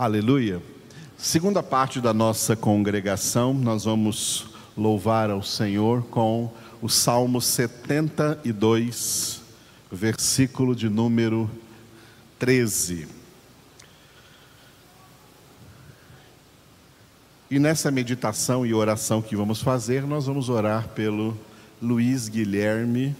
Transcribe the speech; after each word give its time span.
Aleluia. 0.00 0.62
Segunda 1.16 1.60
parte 1.60 2.00
da 2.00 2.14
nossa 2.14 2.54
congregação, 2.54 3.52
nós 3.52 3.82
vamos 3.82 4.46
louvar 4.76 5.28
ao 5.28 5.42
Senhor 5.42 6.04
com 6.04 6.52
o 6.80 6.88
Salmo 6.88 7.40
72, 7.40 9.42
versículo 9.90 10.76
de 10.76 10.88
número 10.88 11.50
13. 12.38 13.08
E 17.50 17.58
nessa 17.58 17.90
meditação 17.90 18.64
e 18.64 18.72
oração 18.72 19.20
que 19.20 19.34
vamos 19.34 19.60
fazer, 19.60 20.06
nós 20.06 20.26
vamos 20.26 20.48
orar 20.48 20.86
pelo 20.90 21.36
Luiz 21.82 22.28
Guilherme, 22.28 23.16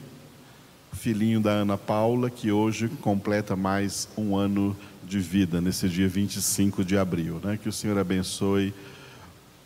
filhinho 0.93 1.41
da 1.41 1.51
Ana 1.51 1.79
Paula, 1.79 2.31
que 2.31 2.51
hoje 2.51 2.89
completa 3.01 3.55
mais 3.55 4.09
um 4.17 4.37
ano 4.37 4.77
de 5.05 5.19
vida, 5.19 5.61
nesse 5.61 5.89
dia 5.89 6.09
25 6.09 6.85
de 6.85 6.99
abril. 6.99 7.41
Né? 7.43 7.59
Que 7.61 7.69
o 7.69 7.73
Senhor 7.73 7.99
abençoe 7.99 8.75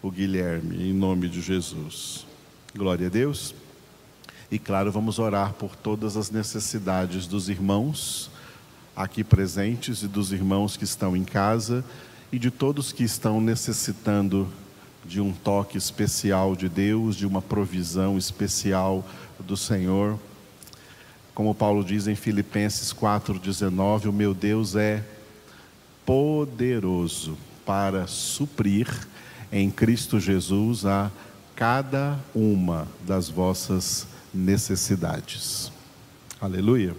o 0.02 0.10
Guilherme, 0.10 0.90
em 0.90 0.92
nome 0.92 1.28
de 1.28 1.40
Jesus. 1.40 2.26
Glória 2.74 3.06
a 3.06 3.10
Deus. 3.10 3.54
E 4.50 4.58
claro, 4.58 4.92
vamos 4.92 5.18
orar 5.18 5.54
por 5.54 5.74
todas 5.74 6.16
as 6.16 6.30
necessidades 6.30 7.26
dos 7.26 7.48
irmãos 7.48 8.30
aqui 8.94 9.24
presentes 9.24 10.02
e 10.02 10.08
dos 10.08 10.32
irmãos 10.32 10.76
que 10.76 10.84
estão 10.84 11.16
em 11.16 11.24
casa 11.24 11.84
e 12.30 12.38
de 12.38 12.50
todos 12.50 12.92
que 12.92 13.02
estão 13.02 13.40
necessitando 13.40 14.48
de 15.04 15.20
um 15.20 15.32
toque 15.32 15.76
especial 15.76 16.54
de 16.54 16.68
Deus, 16.68 17.16
de 17.16 17.26
uma 17.26 17.42
provisão 17.42 18.16
especial 18.16 19.04
do 19.40 19.56
Senhor. 19.56 20.18
Como 21.34 21.54
Paulo 21.54 21.82
diz 21.82 22.06
em 22.06 22.14
Filipenses 22.14 22.92
4,19: 22.92 24.06
O 24.08 24.12
meu 24.12 24.34
Deus 24.34 24.76
é 24.76 25.02
poderoso 26.04 27.38
para 27.64 28.06
suprir 28.06 28.88
em 29.50 29.70
Cristo 29.70 30.20
Jesus 30.20 30.84
a 30.84 31.10
cada 31.54 32.18
uma 32.34 32.86
das 33.06 33.28
vossas 33.28 34.06
necessidades. 34.32 35.72
Aleluia. 36.40 36.94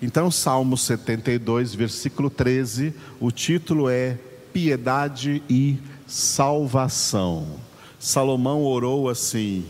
Então, 0.00 0.30
Salmo 0.30 0.76
72, 0.76 1.74
versículo 1.74 2.30
13, 2.30 2.94
o 3.18 3.32
título 3.32 3.88
é 3.88 4.16
piedade 4.52 5.42
e 5.50 5.78
salvação. 6.06 7.58
Salomão 7.98 8.62
orou 8.62 9.08
assim: 9.08 9.64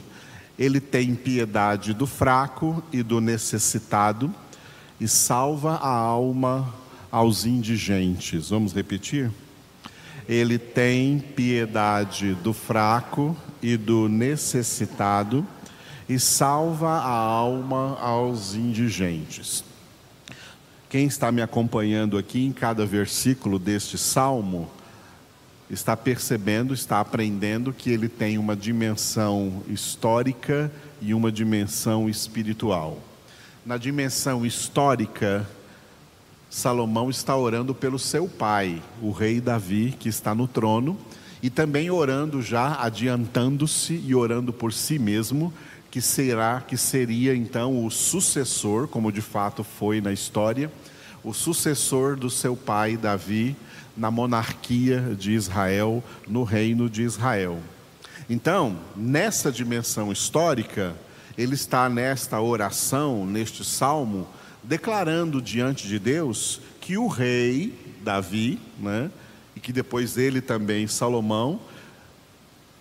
Ele 0.58 0.80
tem 0.80 1.14
piedade 1.14 1.94
do 1.94 2.06
fraco 2.06 2.82
e 2.92 3.02
do 3.02 3.20
necessitado 3.20 4.34
e 5.00 5.06
salva 5.06 5.76
a 5.76 5.88
alma 5.88 6.74
aos 7.10 7.44
indigentes. 7.46 8.50
Vamos 8.50 8.72
repetir? 8.72 9.30
Ele 10.28 10.58
tem 10.58 11.18
piedade 11.18 12.34
do 12.34 12.52
fraco 12.52 13.36
e 13.62 13.76
do 13.76 14.08
necessitado 14.08 15.46
e 16.08 16.18
salva 16.18 16.88
a 16.88 17.10
alma 17.10 17.96
aos 18.00 18.54
indigentes. 18.54 19.64
Quem 20.88 21.06
está 21.06 21.30
me 21.30 21.42
acompanhando 21.42 22.16
aqui 22.16 22.44
em 22.44 22.52
cada 22.52 22.86
versículo 22.86 23.58
deste 23.58 23.98
salmo, 23.98 24.70
está 25.70 25.96
percebendo, 25.96 26.72
está 26.72 27.00
aprendendo 27.00 27.72
que 27.72 27.90
ele 27.90 28.08
tem 28.08 28.38
uma 28.38 28.56
dimensão 28.56 29.62
histórica 29.68 30.72
e 31.00 31.12
uma 31.12 31.30
dimensão 31.30 32.08
espiritual. 32.08 32.98
Na 33.64 33.76
dimensão 33.76 34.46
histórica, 34.46 35.46
Salomão 36.48 37.10
está 37.10 37.36
orando 37.36 37.74
pelo 37.74 37.98
seu 37.98 38.26
pai, 38.26 38.82
o 39.02 39.10
rei 39.10 39.40
Davi, 39.40 39.94
que 39.98 40.08
está 40.08 40.34
no 40.34 40.48
trono, 40.48 40.98
e 41.42 41.50
também 41.50 41.90
orando 41.90 42.40
já 42.40 42.82
adiantando-se 42.82 44.02
e 44.04 44.14
orando 44.14 44.52
por 44.52 44.72
si 44.72 44.98
mesmo, 44.98 45.52
que 45.90 46.00
será 46.00 46.62
que 46.66 46.76
seria 46.76 47.34
então 47.34 47.84
o 47.84 47.90
sucessor, 47.90 48.88
como 48.88 49.12
de 49.12 49.20
fato 49.20 49.62
foi 49.62 50.00
na 50.00 50.12
história, 50.12 50.72
o 51.22 51.34
sucessor 51.34 52.16
do 52.16 52.30
seu 52.30 52.56
pai 52.56 52.96
Davi 52.96 53.54
na 53.98 54.12
monarquia 54.12 55.16
de 55.18 55.32
Israel, 55.32 56.02
no 56.26 56.44
reino 56.44 56.88
de 56.88 57.02
Israel. 57.02 57.58
Então, 58.30 58.78
nessa 58.94 59.50
dimensão 59.50 60.12
histórica, 60.12 60.94
ele 61.36 61.54
está 61.54 61.88
nesta 61.88 62.40
oração, 62.40 63.26
neste 63.26 63.64
salmo, 63.64 64.28
declarando 64.62 65.42
diante 65.42 65.88
de 65.88 65.98
Deus 65.98 66.60
que 66.80 66.96
o 66.96 67.08
rei 67.08 67.74
Davi, 68.02 68.60
né, 68.78 69.10
e 69.56 69.60
que 69.60 69.72
depois 69.72 70.16
ele 70.16 70.40
também 70.40 70.86
Salomão, 70.86 71.60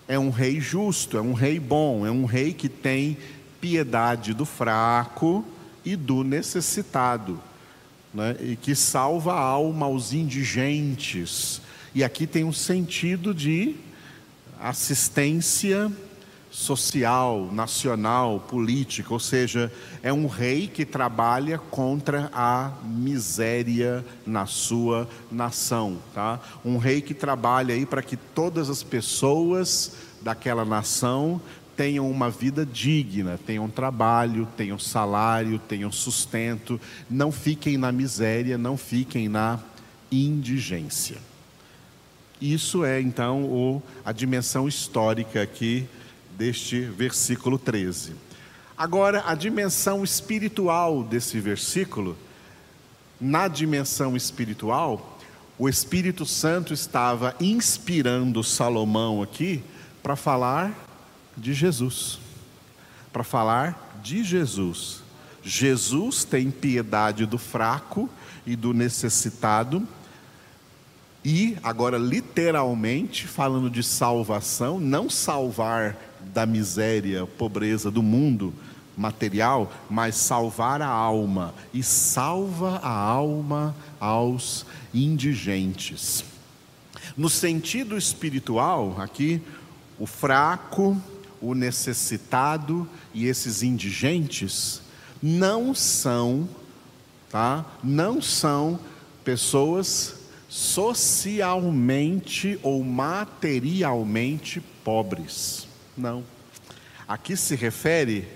é 0.08 0.20
um 0.20 0.30
rei 0.30 0.62
justo, 0.62 1.18
é 1.18 1.22
um 1.22 1.34
rei 1.34 1.60
bom, 1.60 2.06
é 2.06 2.12
um 2.12 2.26
rei 2.26 2.54
que 2.54 2.70
tem 2.70 3.18
piedade 3.60 4.34
do 4.34 4.46
fraco 4.46 5.44
e 5.84 5.96
do 5.96 6.24
necessitado 6.24 7.42
né, 8.18 8.36
e 8.42 8.56
que 8.56 8.74
salva 8.74 9.34
a 9.34 9.40
alma 9.40 9.86
aos 9.86 10.12
indigentes. 10.12 11.62
E 11.94 12.04
aqui 12.04 12.26
tem 12.26 12.44
um 12.44 12.52
sentido 12.52 13.32
de 13.32 13.76
assistência 14.60 15.92
social, 16.50 17.50
nacional, 17.52 18.40
política, 18.40 19.14
ou 19.14 19.20
seja, 19.20 19.72
é 20.02 20.12
um 20.12 20.26
rei 20.26 20.68
que 20.68 20.84
trabalha 20.84 21.60
contra 21.60 22.32
a 22.34 22.72
miséria 22.84 24.04
na 24.26 24.48
sua 24.48 25.08
nação, 25.32 26.00
tá? 26.16 26.40
Um 26.66 26.78
rei 26.78 27.02
que 27.02 27.14
trabalha 27.14 27.76
aí 27.76 27.86
para 27.86 28.02
que 28.02 28.18
todas 28.18 28.72
as 28.72 28.82
pessoas 28.82 29.92
daquela 30.22 30.66
nação 30.66 31.40
tenham 31.78 32.10
uma 32.10 32.32
vida 32.32 32.66
digna, 32.66 33.40
tenham 33.46 33.70
trabalho, 33.70 34.48
tenham 34.58 34.80
salário, 34.80 35.60
tenham 35.60 35.92
sustento, 35.92 36.82
não 37.08 37.32
fiquem 37.32 37.78
na 37.78 37.92
miséria, 37.92 38.58
não 38.58 38.76
fiquem 38.76 39.30
na 39.30 39.60
indigência. 40.12 41.18
Isso 42.42 42.84
é 42.84 43.00
então 43.00 43.44
o, 43.44 43.82
a 44.04 44.12
dimensão 44.12 44.68
histórica 44.68 45.42
aqui 45.42 45.88
deste 46.36 46.82
versículo 46.82 47.60
13. 47.60 48.14
Agora, 48.76 49.24
a 49.26 49.36
dimensão 49.36 50.04
espiritual 50.04 51.04
desse 51.04 51.40
versículo, 51.40 52.18
na 53.22 53.48
dimensão 53.48 54.16
espiritual, 54.16 55.20
o 55.60 55.68
Espírito 55.68 56.26
Santo 56.26 56.74
estava 56.74 57.36
inspirando 57.40 58.44
Salomão 58.44 59.24
aqui 59.24 59.64
para 60.04 60.16
falar 60.16 60.87
de 61.38 61.54
Jesus. 61.54 62.20
Para 63.14 63.24
falar 63.24 64.00
de 64.04 64.24
Jesus. 64.24 65.02
Jesus 65.44 66.24
tem 66.24 66.52
piedade 66.52 67.26
do 67.26 67.38
fraco 67.38 68.10
e 68.46 68.56
do 68.56 68.74
necessitado. 68.74 69.88
E, 71.24 71.58
agora, 71.64 71.98
literalmente, 71.98 73.28
falando 73.28 73.70
de 73.70 73.84
salvação, 73.84 74.80
não 74.80 75.10
salvar 75.10 75.96
da 76.34 76.46
miséria, 76.46 77.26
pobreza 77.26 77.90
do 77.92 78.04
mundo 78.04 78.54
material, 78.98 79.72
mas 79.90 80.16
salvar 80.16 80.82
a 80.82 80.88
alma. 80.88 81.54
E 81.74 81.84
salva 81.84 82.80
a 82.84 82.90
alma 82.92 83.76
aos 84.00 84.66
indigentes. 84.94 86.24
No 87.16 87.30
sentido 87.30 87.98
espiritual, 87.98 89.00
aqui, 89.00 89.42
o 90.00 90.06
fraco 90.06 91.00
o 91.42 91.54
necessitado 91.54 92.88
e 93.14 93.28
esses 93.28 93.64
indigentes 93.64 94.82
não 95.22 95.74
são, 95.74 96.48
tá? 97.30 97.66
Não 97.84 98.22
são 98.22 98.80
pessoas 99.24 100.16
socialmente 100.50 102.60
ou 102.64 102.84
materialmente 102.84 104.62
pobres. 104.84 105.68
Não. 105.96 106.24
Aqui 107.08 107.36
se 107.36 107.56
refere 107.56 108.28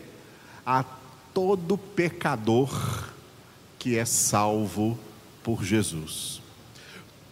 a 0.65 0.83
todo 1.33 1.77
pecador 1.77 3.09
que 3.79 3.97
é 3.97 4.05
salvo 4.05 4.97
por 5.43 5.63
Jesus. 5.63 6.41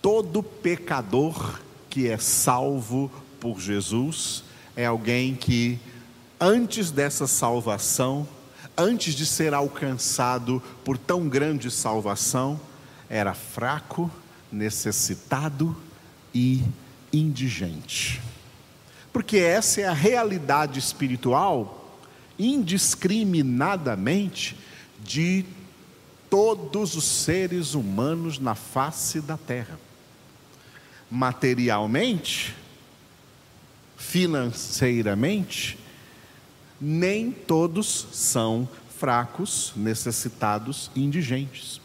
Todo 0.01 0.41
pecador 0.41 1.59
que 1.89 2.07
é 2.07 2.17
salvo 2.17 3.11
por 3.39 3.59
Jesus 3.59 4.43
é 4.79 4.85
alguém 4.85 5.35
que, 5.35 5.77
antes 6.39 6.89
dessa 6.89 7.27
salvação, 7.27 8.25
antes 8.77 9.13
de 9.13 9.25
ser 9.25 9.53
alcançado 9.53 10.63
por 10.85 10.97
tão 10.97 11.27
grande 11.27 11.69
salvação, 11.69 12.57
era 13.09 13.33
fraco, 13.33 14.09
necessitado 14.49 15.75
e 16.33 16.63
indigente. 17.11 18.21
Porque 19.11 19.35
essa 19.35 19.81
é 19.81 19.85
a 19.85 19.91
realidade 19.91 20.79
espiritual, 20.79 21.99
indiscriminadamente, 22.39 24.55
de 25.03 25.43
todos 26.29 26.95
os 26.95 27.03
seres 27.03 27.73
humanos 27.73 28.39
na 28.39 28.55
face 28.55 29.19
da 29.19 29.35
terra. 29.35 29.77
materialmente, 31.11 32.55
financeiramente, 33.99 35.77
nem 36.79 37.29
todos 37.31 38.07
são 38.13 38.67
fracos, 38.97 39.73
necessitados 39.75 40.89
indigentes. 40.95 41.79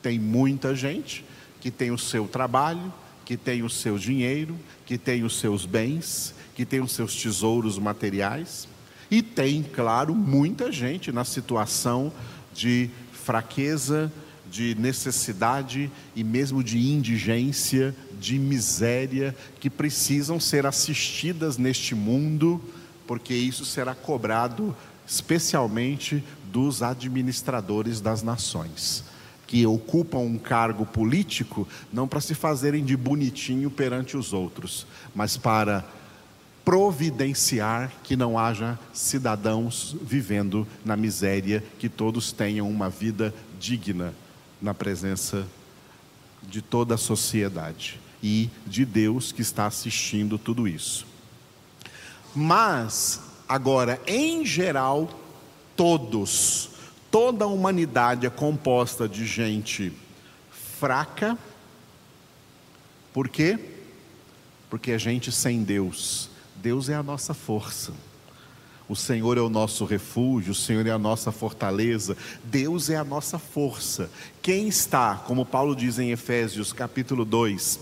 Tem 0.00 0.18
muita 0.18 0.74
gente 0.74 1.24
que 1.60 1.70
tem 1.70 1.92
o 1.92 1.98
seu 1.98 2.26
trabalho, 2.26 2.92
que 3.24 3.36
tem 3.36 3.62
o 3.62 3.70
seu 3.70 3.96
dinheiro, 3.98 4.58
que 4.84 4.98
tem 4.98 5.22
os 5.22 5.38
seus 5.38 5.64
bens, 5.64 6.34
que 6.54 6.64
tem 6.64 6.80
os 6.80 6.92
seus 6.92 7.14
tesouros 7.14 7.78
materiais, 7.78 8.66
e 9.10 9.22
tem, 9.22 9.62
claro, 9.62 10.14
muita 10.14 10.72
gente 10.72 11.12
na 11.12 11.24
situação 11.24 12.10
de 12.54 12.90
fraqueza, 13.12 14.10
de 14.52 14.74
necessidade 14.74 15.90
e 16.14 16.22
mesmo 16.22 16.62
de 16.62 16.78
indigência, 16.78 17.96
de 18.20 18.38
miséria, 18.38 19.34
que 19.58 19.70
precisam 19.70 20.38
ser 20.38 20.66
assistidas 20.66 21.56
neste 21.56 21.94
mundo, 21.94 22.62
porque 23.06 23.32
isso 23.32 23.64
será 23.64 23.94
cobrado 23.94 24.76
especialmente 25.08 26.22
dos 26.52 26.82
administradores 26.82 27.98
das 27.98 28.22
nações, 28.22 29.04
que 29.46 29.66
ocupam 29.66 30.18
um 30.18 30.36
cargo 30.36 30.84
político 30.84 31.66
não 31.90 32.06
para 32.06 32.20
se 32.20 32.34
fazerem 32.34 32.84
de 32.84 32.94
bonitinho 32.94 33.70
perante 33.70 34.18
os 34.18 34.34
outros, 34.34 34.86
mas 35.14 35.34
para 35.34 35.82
providenciar 36.62 37.90
que 38.04 38.16
não 38.16 38.38
haja 38.38 38.78
cidadãos 38.92 39.96
vivendo 40.02 40.66
na 40.84 40.94
miséria, 40.94 41.64
que 41.78 41.88
todos 41.88 42.32
tenham 42.32 42.70
uma 42.70 42.90
vida 42.90 43.34
digna 43.58 44.12
na 44.62 44.72
presença 44.72 45.46
de 46.42 46.62
toda 46.62 46.94
a 46.94 46.98
sociedade 46.98 48.00
e 48.22 48.48
de 48.66 48.84
Deus 48.84 49.32
que 49.32 49.42
está 49.42 49.66
assistindo 49.66 50.38
tudo 50.38 50.68
isso. 50.68 51.06
Mas, 52.34 53.20
agora, 53.48 54.00
em 54.06 54.46
geral, 54.46 55.10
todos, 55.76 56.70
toda 57.10 57.44
a 57.44 57.48
humanidade 57.48 58.26
é 58.26 58.30
composta 58.30 59.08
de 59.08 59.26
gente 59.26 59.92
fraca, 60.78 61.36
por 63.12 63.28
quê? 63.28 63.58
Porque 64.70 64.92
é 64.92 64.98
gente 64.98 65.30
sem 65.30 65.62
Deus. 65.62 66.30
Deus 66.56 66.88
é 66.88 66.94
a 66.94 67.02
nossa 67.02 67.34
força. 67.34 67.92
O 68.92 68.94
Senhor 68.94 69.38
é 69.38 69.40
o 69.40 69.48
nosso 69.48 69.86
refúgio, 69.86 70.52
o 70.52 70.54
Senhor 70.54 70.86
é 70.86 70.90
a 70.90 70.98
nossa 70.98 71.32
fortaleza, 71.32 72.14
Deus 72.44 72.90
é 72.90 72.96
a 72.96 73.02
nossa 73.02 73.38
força. 73.38 74.10
Quem 74.42 74.68
está, 74.68 75.14
como 75.14 75.46
Paulo 75.46 75.74
diz 75.74 75.98
em 75.98 76.10
Efésios 76.10 76.74
capítulo 76.74 77.24
2, 77.24 77.80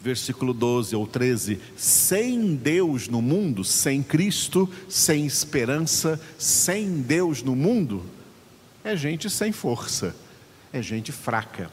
versículo 0.00 0.52
12 0.52 0.96
ou 0.96 1.06
13, 1.06 1.60
sem 1.76 2.56
Deus 2.56 3.06
no 3.06 3.22
mundo, 3.22 3.62
sem 3.62 4.02
Cristo, 4.02 4.68
sem 4.88 5.26
esperança, 5.26 6.20
sem 6.36 7.02
Deus 7.02 7.40
no 7.40 7.54
mundo, 7.54 8.02
é 8.82 8.96
gente 8.96 9.30
sem 9.30 9.52
força, 9.52 10.16
é 10.72 10.82
gente 10.82 11.12
fraca, 11.12 11.70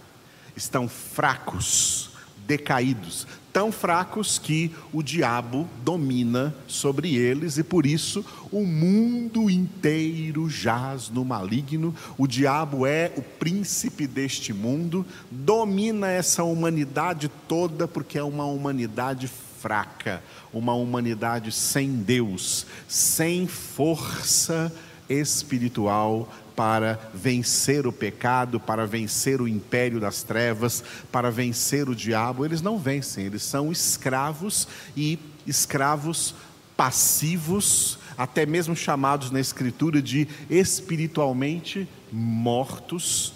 estão 0.55 0.87
fracos, 0.87 2.11
decaídos, 2.47 3.27
tão 3.51 3.71
fracos 3.71 4.39
que 4.39 4.71
o 4.93 5.03
diabo 5.03 5.67
domina 5.83 6.55
sobre 6.65 7.15
eles 7.15 7.57
e 7.57 7.63
por 7.63 7.85
isso 7.85 8.23
o 8.51 8.63
mundo 8.63 9.49
inteiro 9.49 10.49
jaz 10.49 11.09
no 11.09 11.25
maligno. 11.25 11.93
O 12.17 12.25
diabo 12.25 12.85
é 12.85 13.11
o 13.17 13.21
príncipe 13.21 14.07
deste 14.07 14.53
mundo, 14.53 15.05
domina 15.29 16.07
essa 16.07 16.43
humanidade 16.43 17.29
toda 17.47 17.87
porque 17.87 18.17
é 18.17 18.23
uma 18.23 18.45
humanidade 18.45 19.27
fraca, 19.27 20.23
uma 20.53 20.73
humanidade 20.73 21.51
sem 21.51 21.91
Deus, 21.91 22.65
sem 22.87 23.47
força 23.47 24.71
espiritual 25.09 26.31
para 26.57 26.99
vencer 27.13 27.85
o 27.85 27.93
pecado, 27.93 28.59
para 28.59 28.87
vencer 28.87 29.39
o 29.39 29.47
império 29.47 29.99
das 29.99 30.23
trevas, 30.23 30.83
para 31.11 31.29
vencer 31.29 31.87
o 31.87 31.95
diabo, 31.95 32.43
eles 32.43 32.63
não 32.63 32.79
vencem, 32.79 33.27
eles 33.27 33.43
são 33.43 33.71
escravos 33.71 34.67
e 34.95 35.19
escravos 35.45 36.33
passivos, 36.75 37.99
até 38.17 38.43
mesmo 38.43 38.75
chamados 38.75 39.29
na 39.29 39.39
Escritura 39.39 40.01
de 40.01 40.27
espiritualmente 40.49 41.87
mortos, 42.11 43.33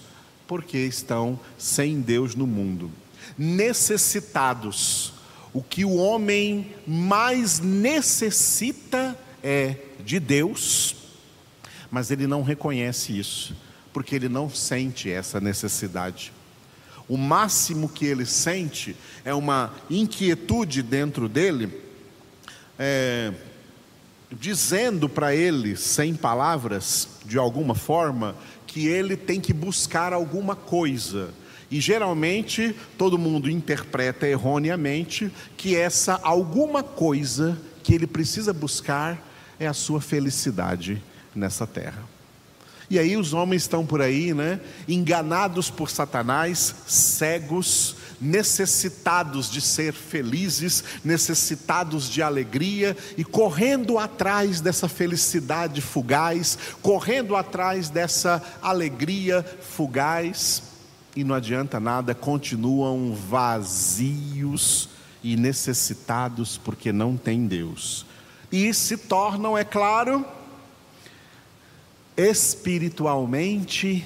porque 0.47 0.79
estão 0.79 1.39
sem 1.59 2.01
Deus 2.01 2.33
no 2.33 2.47
mundo, 2.47 2.89
necessitados. 3.37 5.13
O 5.53 5.61
que 5.61 5.85
o 5.85 5.95
homem 5.95 6.71
mais 6.87 7.59
necessita 7.59 9.15
é 9.43 9.75
de 10.03 10.19
Deus 10.19 11.00
mas 11.91 12.09
ele 12.09 12.25
não 12.25 12.41
reconhece 12.41 13.19
isso, 13.19 13.53
porque 13.91 14.15
ele 14.15 14.29
não 14.29 14.49
sente 14.49 15.11
essa 15.11 15.41
necessidade. 15.41 16.31
O 17.07 17.17
máximo 17.17 17.89
que 17.89 18.05
ele 18.05 18.25
sente 18.25 18.95
é 19.25 19.33
uma 19.33 19.73
inquietude 19.89 20.81
dentro 20.81 21.27
dele, 21.27 21.69
é, 22.79 23.33
dizendo 24.31 25.09
para 25.09 25.35
ele, 25.35 25.75
sem 25.75 26.15
palavras, 26.15 27.09
de 27.25 27.37
alguma 27.37 27.75
forma, 27.75 28.37
que 28.65 28.87
ele 28.87 29.17
tem 29.17 29.41
que 29.41 29.51
buscar 29.51 30.13
alguma 30.13 30.55
coisa. 30.55 31.33
E 31.69 31.81
geralmente 31.81 32.73
todo 32.97 33.17
mundo 33.17 33.49
interpreta 33.49 34.25
erroneamente 34.25 35.29
que 35.57 35.75
essa 35.75 36.19
alguma 36.23 36.81
coisa 36.81 37.57
que 37.83 37.93
ele 37.93 38.07
precisa 38.07 38.53
buscar 38.53 39.27
é 39.59 39.67
a 39.67 39.73
sua 39.73 39.99
felicidade 39.99 41.01
nessa 41.35 41.65
terra. 41.65 42.03
E 42.89 42.99
aí 42.99 43.15
os 43.15 43.33
homens 43.33 43.61
estão 43.61 43.85
por 43.85 44.01
aí, 44.01 44.33
né, 44.33 44.59
enganados 44.85 45.69
por 45.69 45.89
Satanás, 45.89 46.75
cegos, 46.85 47.95
necessitados 48.19 49.49
de 49.49 49.61
ser 49.61 49.93
felizes, 49.93 50.83
necessitados 51.03 52.09
de 52.09 52.21
alegria 52.21 52.95
e 53.17 53.23
correndo 53.23 53.97
atrás 53.97 54.59
dessa 54.59 54.89
felicidade 54.89 55.79
fugaz, 55.79 56.57
correndo 56.81 57.35
atrás 57.35 57.89
dessa 57.89 58.43
alegria 58.61 59.41
fugaz, 59.61 60.61
e 61.15 61.23
não 61.23 61.33
adianta 61.33 61.79
nada, 61.79 62.13
continuam 62.13 63.13
vazios 63.13 64.89
e 65.23 65.37
necessitados 65.37 66.57
porque 66.57 66.91
não 66.91 67.15
têm 67.15 67.47
Deus. 67.47 68.05
E 68.51 68.73
se 68.73 68.97
tornam, 68.97 69.57
é 69.57 69.63
claro, 69.63 70.25
espiritualmente 72.15 74.05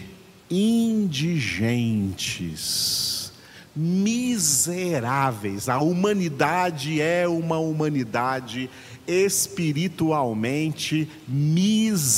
indigentes, 0.49 3.31
miseráveis. 3.75 5.67
A 5.67 5.79
humanidade 5.79 7.01
é 7.01 7.27
uma 7.27 7.57
humanidade 7.57 8.69
espiritualmente 9.07 11.09
miserável. 11.27 12.11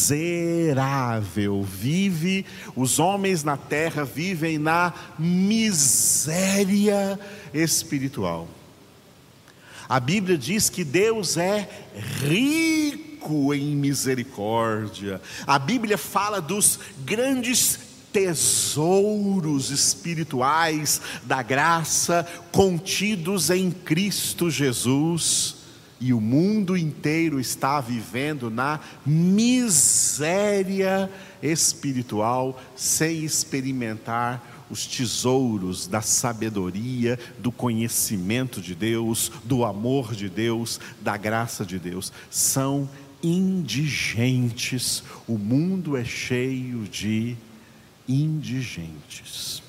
Vive, 1.63 2.45
os 2.75 2.99
homens 2.99 3.43
na 3.43 3.57
terra 3.57 4.05
vivem 4.05 4.57
na 4.57 4.93
miséria 5.17 7.17
espiritual. 7.53 8.49
A 9.89 10.01
Bíblia 10.01 10.37
diz 10.37 10.69
que 10.69 10.83
Deus 10.83 11.37
é 11.37 11.69
rico 12.21 13.06
rico 13.27 13.53
em 13.53 13.75
misericórdia. 13.75 15.21
A 15.45 15.59
Bíblia 15.59 15.97
fala 15.97 16.39
dos 16.39 16.79
grandes 17.05 17.79
tesouros 18.13 19.69
espirituais 19.69 21.01
da 21.23 21.43
graça 21.43 22.25
contidos 22.51 23.49
em 23.49 23.69
Cristo 23.69 24.49
Jesus. 24.49 25.57
E 25.99 26.13
o 26.13 26.21
mundo 26.21 26.77
inteiro 26.77 27.39
está 27.39 27.81
vivendo 27.81 28.51
na 28.51 28.79
miséria 29.03 31.09
espiritual, 31.41 32.61
sem 32.75 33.25
experimentar 33.25 34.67
os 34.69 34.85
tesouros 34.85 35.87
da 35.87 36.01
sabedoria, 36.01 37.17
do 37.39 37.51
conhecimento 37.51 38.61
de 38.61 38.75
Deus, 38.75 39.31
do 39.43 39.65
amor 39.65 40.13
de 40.13 40.29
Deus, 40.29 40.79
da 41.01 41.17
graça 41.17 41.65
de 41.65 41.79
Deus. 41.79 42.13
São 42.29 42.87
indigentes. 43.21 45.03
O 45.27 45.37
mundo 45.37 45.97
é 45.97 46.05
cheio 46.05 46.83
de 46.83 47.35
indigentes. 48.07 49.61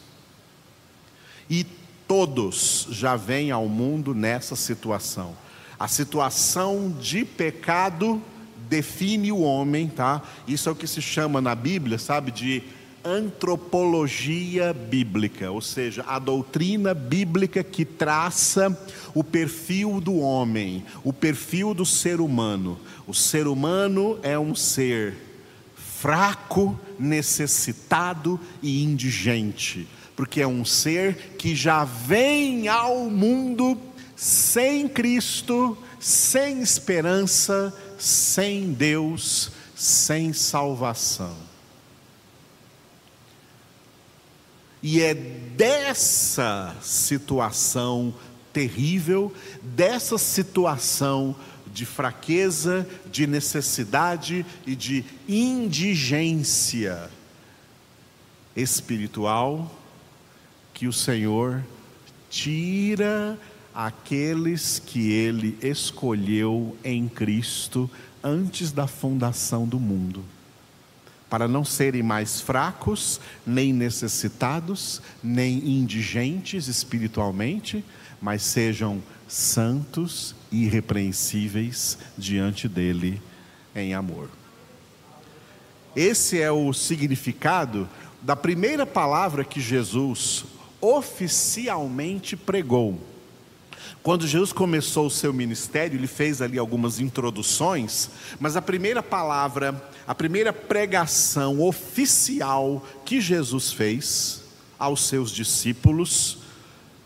E 1.48 1.66
todos 2.06 2.86
já 2.90 3.16
vêm 3.16 3.50
ao 3.50 3.68
mundo 3.68 4.14
nessa 4.14 4.56
situação. 4.56 5.36
A 5.78 5.88
situação 5.88 6.90
de 7.00 7.24
pecado 7.24 8.22
define 8.68 9.32
o 9.32 9.40
homem, 9.40 9.88
tá? 9.88 10.22
Isso 10.46 10.68
é 10.68 10.72
o 10.72 10.76
que 10.76 10.86
se 10.86 11.00
chama 11.00 11.40
na 11.40 11.54
Bíblia, 11.54 11.98
sabe, 11.98 12.30
de 12.30 12.62
antropologia 13.04 14.72
bíblica, 14.72 15.50
ou 15.50 15.60
seja, 15.60 16.04
a 16.06 16.18
doutrina 16.18 16.92
bíblica 16.94 17.62
que 17.62 17.84
traça 17.84 18.76
o 19.14 19.24
perfil 19.24 20.00
do 20.00 20.16
homem, 20.18 20.84
o 21.02 21.12
perfil 21.12 21.74
do 21.74 21.86
ser 21.86 22.20
humano. 22.20 22.78
O 23.06 23.14
ser 23.14 23.46
humano 23.46 24.18
é 24.22 24.38
um 24.38 24.54
ser 24.54 25.14
fraco, 25.74 26.78
necessitado 26.98 28.38
e 28.62 28.84
indigente, 28.84 29.88
porque 30.14 30.40
é 30.40 30.46
um 30.46 30.64
ser 30.64 31.34
que 31.38 31.56
já 31.56 31.84
vem 31.84 32.68
ao 32.68 33.10
mundo 33.10 33.78
sem 34.14 34.88
Cristo, 34.88 35.76
sem 35.98 36.60
esperança, 36.60 37.72
sem 37.98 38.72
Deus, 38.72 39.50
sem 39.74 40.32
salvação. 40.32 41.47
E 44.82 45.02
é 45.02 45.14
dessa 45.14 46.76
situação 46.82 48.14
terrível, 48.52 49.32
dessa 49.62 50.16
situação 50.16 51.34
de 51.72 51.84
fraqueza, 51.84 52.88
de 53.10 53.26
necessidade 53.26 54.46
e 54.66 54.74
de 54.74 55.04
indigência 55.28 57.10
espiritual, 58.56 59.70
que 60.72 60.86
o 60.86 60.92
Senhor 60.92 61.64
tira 62.30 63.38
aqueles 63.74 64.78
que 64.78 65.12
Ele 65.12 65.58
escolheu 65.60 66.76
em 66.84 67.08
Cristo 67.08 67.90
antes 68.22 68.72
da 68.72 68.86
fundação 68.86 69.66
do 69.66 69.78
mundo 69.78 70.24
para 71.28 71.46
não 71.46 71.64
serem 71.64 72.02
mais 72.02 72.40
fracos, 72.40 73.20
nem 73.46 73.72
necessitados, 73.72 75.02
nem 75.22 75.58
indigentes 75.58 76.68
espiritualmente, 76.68 77.84
mas 78.20 78.42
sejam 78.42 79.02
santos 79.26 80.34
e 80.50 80.64
irrepreensíveis 80.64 81.98
diante 82.16 82.66
dele 82.68 83.20
em 83.74 83.94
amor. 83.94 84.30
Esse 85.94 86.40
é 86.40 86.50
o 86.50 86.72
significado 86.72 87.88
da 88.22 88.34
primeira 88.34 88.86
palavra 88.86 89.44
que 89.44 89.60
Jesus 89.60 90.44
oficialmente 90.80 92.36
pregou. 92.36 93.00
Quando 94.02 94.26
Jesus 94.26 94.52
começou 94.52 95.06
o 95.06 95.10
seu 95.10 95.32
ministério, 95.32 95.98
ele 95.98 96.06
fez 96.06 96.40
ali 96.42 96.58
algumas 96.58 97.00
introduções, 97.00 98.10
mas 98.40 98.56
a 98.56 98.62
primeira 98.62 99.02
palavra 99.02 99.80
a 100.08 100.14
primeira 100.14 100.54
pregação 100.54 101.60
oficial 101.60 102.82
que 103.04 103.20
Jesus 103.20 103.70
fez 103.70 104.42
aos 104.78 105.06
seus 105.06 105.30
discípulos 105.30 106.38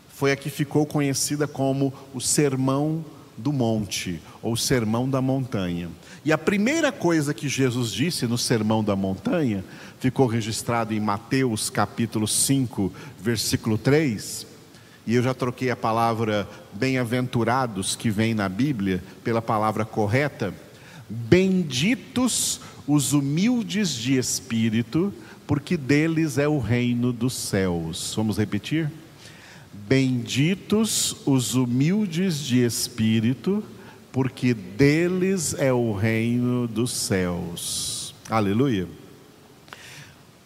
foi 0.07 0.31
a 0.31 0.37
que 0.37 0.49
ficou 0.49 0.85
conhecida 0.85 1.45
como 1.45 1.93
o 2.13 2.21
Sermão 2.21 3.03
do 3.37 3.51
Monte, 3.51 4.21
ou 4.41 4.55
Sermão 4.55 5.09
da 5.09 5.21
Montanha. 5.21 5.89
E 6.23 6.31
a 6.31 6.37
primeira 6.37 6.93
coisa 6.93 7.33
que 7.33 7.49
Jesus 7.49 7.91
disse 7.91 8.25
no 8.25 8.37
Sermão 8.37 8.81
da 8.81 8.95
Montanha, 8.95 9.65
ficou 9.99 10.25
registrado 10.25 10.93
em 10.93 10.99
Mateus 11.01 11.69
capítulo 11.69 12.25
5, 12.25 12.89
versículo 13.19 13.77
3, 13.77 14.47
e 15.05 15.15
eu 15.15 15.23
já 15.23 15.33
troquei 15.33 15.69
a 15.69 15.75
palavra 15.75 16.47
bem-aventurados 16.71 17.95
que 17.95 18.09
vem 18.09 18.33
na 18.33 18.47
Bíblia 18.47 19.03
pela 19.23 19.41
palavra 19.41 19.83
correta. 19.83 20.53
Benditos 21.09 22.61
os 22.87 23.13
humildes 23.13 23.93
de 23.93 24.17
espírito, 24.17 25.13
porque 25.45 25.75
deles 25.75 26.37
é 26.37 26.47
o 26.47 26.59
reino 26.59 27.11
dos 27.11 27.33
céus. 27.33 28.13
Vamos 28.15 28.37
repetir? 28.37 28.89
Benditos 29.73 31.15
os 31.25 31.55
humildes 31.55 32.39
de 32.39 32.63
espírito, 32.63 33.63
porque 34.11 34.53
deles 34.53 35.53
é 35.57 35.73
o 35.73 35.93
reino 35.93 36.67
dos 36.67 36.91
céus. 36.91 38.15
Aleluia. 38.29 38.87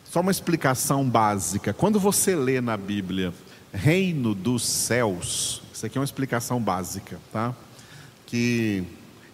Só 0.05 0.21
uma 0.21 0.31
explicação 0.31 1.07
básica. 1.07 1.73
Quando 1.73 1.99
você 1.99 2.35
lê 2.35 2.59
na 2.59 2.75
Bíblia 2.75 3.33
reino 3.77 4.33
dos 4.33 4.65
céus, 4.65 5.61
isso 5.71 5.85
aqui 5.85 5.97
é 5.97 6.01
uma 6.01 6.05
explicação 6.05 6.59
básica, 6.59 7.19
tá? 7.31 7.53
Que 8.25 8.83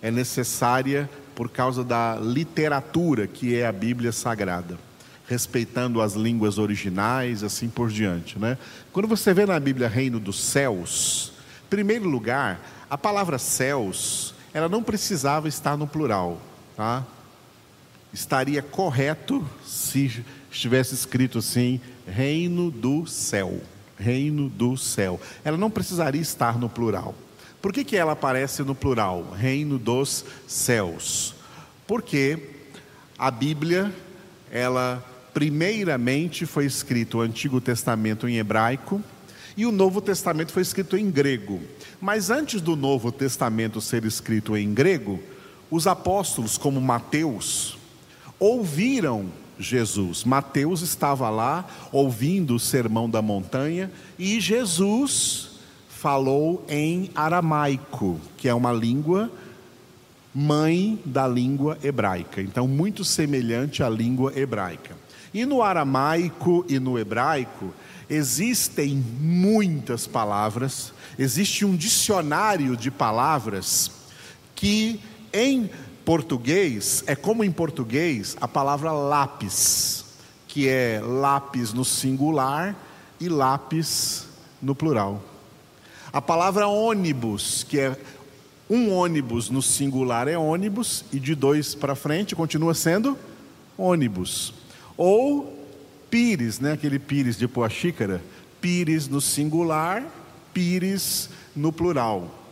é 0.02 0.12
necessária 0.12 1.10
por 1.34 1.50
causa 1.50 1.84
da 1.84 2.18
literatura 2.18 3.26
que 3.26 3.56
é 3.56 3.66
a 3.66 3.72
Bíblia 3.72 4.12
Sagrada, 4.12 4.78
respeitando 5.28 6.02
as 6.02 6.14
línguas 6.14 6.58
originais, 6.58 7.42
assim 7.42 7.70
por 7.70 7.90
diante, 7.90 8.38
né? 8.38 8.58
Quando 8.92 9.08
você 9.08 9.34
vê 9.34 9.46
na 9.46 9.58
Bíblia 9.60 9.88
Reino 9.88 10.20
dos 10.20 10.40
Céus, 10.40 11.32
em 11.66 11.70
primeiro 11.70 12.10
lugar, 12.10 12.60
a 12.90 12.98
palavra 12.98 13.40
céus, 13.40 14.36
ela 14.54 14.68
não 14.68 14.84
precisava 14.84 15.48
estar 15.48 15.78
no 15.78 15.88
plural, 15.88 16.40
tá? 16.76 17.04
Estaria 18.14 18.62
correto 18.62 19.44
se 19.66 20.24
estivesse 20.52 20.94
escrito 20.94 21.40
assim: 21.40 21.80
Reino 22.06 22.70
do 22.70 23.08
Céu, 23.08 23.60
Reino 24.04 24.50
do 24.50 24.76
Céu. 24.76 25.20
Ela 25.46 25.58
não 25.58 25.72
precisaria 25.72 26.22
estar 26.22 26.60
no 26.60 26.68
plural. 26.68 27.16
Por 27.62 27.72
que, 27.72 27.86
que 27.86 27.96
ela 27.96 28.12
aparece 28.12 28.62
no 28.62 28.76
plural? 28.76 29.32
Reino 29.32 29.80
dos 29.80 30.26
céus. 30.46 31.34
Porque 31.88 32.50
a 33.18 33.32
Bíblia, 33.32 33.94
ela 34.52 35.02
primeiramente 35.34 36.46
foi 36.46 36.66
escrito 36.66 37.20
o 37.20 37.22
Antigo 37.22 37.62
Testamento 37.62 38.28
em 38.28 38.38
hebraico 38.38 39.02
e 39.56 39.66
o 39.66 39.72
Novo 39.72 40.02
Testamento 40.02 40.52
foi 40.52 40.62
escrito 40.62 40.98
em 40.98 41.10
grego. 41.10 41.62
Mas 42.02 42.30
antes 42.30 42.60
do 42.60 42.76
Novo 42.76 43.14
Testamento 43.14 43.80
ser 43.80 44.04
escrito 44.04 44.58
em 44.58 44.74
grego, 44.74 45.22
os 45.72 45.88
apóstolos, 45.88 46.58
como 46.58 46.82
Mateus, 46.82 47.78
ouviram 48.38 49.32
Jesus. 49.64 50.24
Mateus 50.24 50.82
estava 50.82 51.30
lá 51.30 51.66
ouvindo 51.92 52.56
o 52.56 52.60
sermão 52.60 53.10
da 53.10 53.22
montanha 53.22 53.92
e 54.20 54.40
Jesus 54.40 55.52
falou 55.88 56.66
em 56.68 57.10
aramaico, 57.16 58.20
que 58.38 58.50
é 58.50 58.54
uma 58.54 58.72
língua 58.72 59.32
mãe 60.34 61.00
da 61.06 61.28
língua 61.28 61.78
hebraica, 61.84 62.42
então 62.42 62.68
muito 62.68 63.06
semelhante 63.06 63.84
à 63.84 63.90
língua 63.90 64.34
hebraica. 64.36 64.98
E 65.34 65.46
no 65.46 65.62
aramaico 65.62 66.66
e 66.68 66.80
no 66.80 66.98
hebraico 66.98 67.74
existem 68.10 68.96
muitas 69.20 70.06
palavras, 70.06 70.94
existe 71.18 71.66
um 71.66 71.76
dicionário 71.76 72.76
de 72.76 72.92
palavras 72.92 73.92
que 74.56 75.00
em 75.32 75.70
português 76.06 77.04
é 77.08 77.16
como 77.16 77.44
em 77.44 77.52
português 77.52 78.36
a 78.40 78.48
palavra 78.48 78.92
lápis, 78.92 80.06
que 80.48 80.68
é 80.68 81.02
lápis 81.02 81.74
no 81.74 81.86
singular 81.86 82.76
e 83.20 83.30
lápis 83.30 84.28
no 84.62 84.76
plural. 84.76 85.22
A 86.12 86.22
palavra 86.22 86.68
ônibus, 86.68 87.64
que 87.64 87.80
é 87.80 87.98
um 88.70 88.92
ônibus 88.92 89.50
no 89.50 89.62
singular 89.62 90.28
é 90.28 90.38
ônibus, 90.38 91.04
e 91.12 91.20
de 91.20 91.36
dois 91.36 91.76
para 91.76 91.96
frente 91.96 92.36
continua 92.36 92.74
sendo 92.74 93.18
ônibus. 93.78 94.54
Ou 94.96 95.60
pires, 96.10 96.60
né? 96.60 96.74
aquele 96.74 97.00
pires 97.00 97.38
de 97.38 97.48
pôr 97.48 97.64
a 97.64 97.70
xícara, 97.70 98.22
pires 98.62 99.08
no 99.08 99.20
singular, 99.20 100.04
pires 100.54 101.30
no 101.56 101.72
plural. 101.72 102.43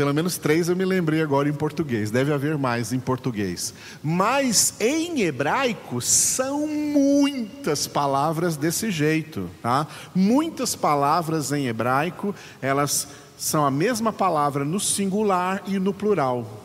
Pelo 0.00 0.14
menos 0.14 0.38
três 0.38 0.66
eu 0.66 0.74
me 0.74 0.86
lembrei 0.86 1.20
agora 1.20 1.46
em 1.46 1.52
português, 1.52 2.10
deve 2.10 2.32
haver 2.32 2.56
mais 2.56 2.90
em 2.90 2.98
português. 2.98 3.74
Mas 4.02 4.72
em 4.80 5.20
hebraico 5.20 6.00
são 6.00 6.66
muitas 6.66 7.86
palavras 7.86 8.56
desse 8.56 8.90
jeito, 8.90 9.50
tá? 9.60 9.86
Muitas 10.14 10.74
palavras 10.74 11.52
em 11.52 11.66
hebraico, 11.66 12.34
elas 12.62 13.08
são 13.36 13.62
a 13.66 13.70
mesma 13.70 14.10
palavra 14.10 14.64
no 14.64 14.80
singular 14.80 15.62
e 15.66 15.78
no 15.78 15.92
plural. 15.92 16.64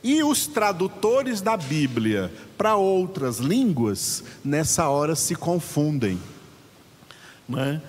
E 0.00 0.22
os 0.22 0.46
tradutores 0.46 1.40
da 1.40 1.56
Bíblia 1.56 2.32
para 2.56 2.76
outras 2.76 3.38
línguas, 3.38 4.22
nessa 4.44 4.88
hora 4.88 5.16
se 5.16 5.34
confundem. 5.34 6.16
Não 7.48 7.58
é? 7.58 7.82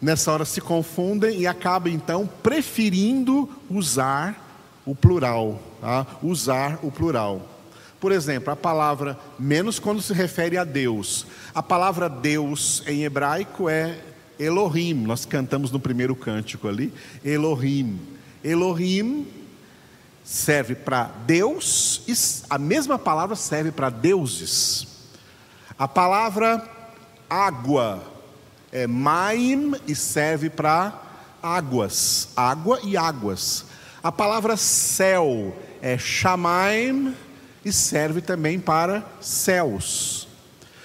Nessa 0.00 0.32
hora 0.32 0.44
se 0.44 0.60
confundem 0.60 1.40
e 1.40 1.46
acabam 1.46 1.92
então 1.92 2.28
preferindo 2.42 3.48
usar 3.68 4.68
o 4.86 4.94
plural, 4.94 5.60
tá? 5.80 6.06
usar 6.22 6.78
o 6.82 6.90
plural. 6.90 7.46
Por 8.00 8.12
exemplo, 8.12 8.50
a 8.50 8.56
palavra 8.56 9.18
menos 9.38 9.78
quando 9.78 10.00
se 10.00 10.14
refere 10.14 10.56
a 10.56 10.64
Deus. 10.64 11.26
A 11.54 11.62
palavra 11.62 12.08
Deus 12.08 12.82
em 12.86 13.04
hebraico 13.04 13.68
é 13.68 13.98
Elohim. 14.38 14.94
Nós 14.94 15.26
cantamos 15.26 15.70
no 15.70 15.78
primeiro 15.78 16.16
cântico 16.16 16.66
ali, 16.66 16.92
Elohim. 17.22 18.00
Elohim 18.42 19.26
serve 20.24 20.74
para 20.74 21.04
Deus 21.26 22.02
e 22.08 22.14
a 22.48 22.56
mesma 22.56 22.98
palavra 22.98 23.36
serve 23.36 23.70
para 23.70 23.90
deuses. 23.90 24.86
A 25.78 25.86
palavra 25.86 26.66
água 27.28 28.02
é 28.72 28.86
maim 28.86 29.74
e 29.86 29.94
serve 29.94 30.48
para 30.48 30.92
águas, 31.42 32.28
água 32.36 32.80
e 32.84 32.96
águas. 32.96 33.64
A 34.02 34.10
palavra 34.10 34.56
céu 34.56 35.56
é 35.82 35.98
shamaim 35.98 37.14
e 37.64 37.72
serve 37.72 38.20
também 38.20 38.58
para 38.58 39.04
céus. 39.20 40.28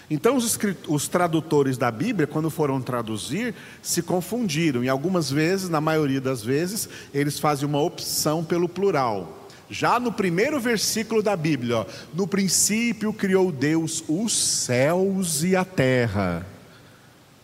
Então, 0.09 0.35
os, 0.35 0.57
os, 0.87 1.07
tradutores 1.07 1.77
da 1.77 1.89
Bíblia, 1.89 2.27
quando 2.27 2.49
foram 2.49 2.79
traduzir, 2.79 3.55
se 3.81 4.03
confundiram, 4.03 4.83
e 4.83 4.89
algumas 4.89 5.31
vezes, 5.31 5.67
na 5.67 5.81
maioria 5.81 6.21
das 6.21 6.43
vezes, 6.43 6.87
eles 7.11 7.39
fazem 7.39 7.67
uma 7.67 7.81
opção 7.81 8.43
pelo 8.43 8.69
plural. 8.69 9.47
Já 9.67 9.99
no 9.99 10.11
primeiro 10.11 10.59
versículo 10.59 11.23
da 11.23 11.35
Bíblia, 11.35 11.77
ó, 11.77 11.85
no 12.13 12.27
princípio 12.27 13.11
criou 13.11 13.51
Deus 13.51 14.03
os 14.07 14.31
céus 14.31 15.43
e 15.43 15.55
a 15.55 15.65
terra. 15.65 16.45